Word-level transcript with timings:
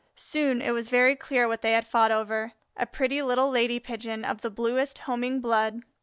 Soon 0.15 0.63
it 0.63 0.71
was 0.71 0.89
very 0.89 1.15
clear 1.15 1.47
what 1.47 1.61
they 1.61 1.73
had 1.73 1.85
fought 1.85 2.09
over 2.09 2.53
a 2.75 2.87
pretty 2.87 3.21
little 3.21 3.51
lady 3.51 3.79
Pigeon 3.79 4.25
of 4.25 4.41
the 4.41 4.49
bluest 4.49 4.97
Homing 5.05 5.39
blood. 5.41 5.81